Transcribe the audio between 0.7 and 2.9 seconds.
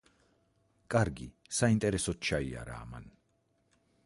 კარგი, საინტერესოდ ჩაიარა